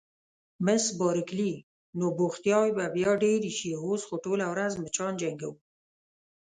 [0.65, 1.53] مس بارکلي:
[1.97, 5.57] نو بوختیاوې به بیا ډېرې شي، اوس خو ټوله ورځ مچان جنګوو.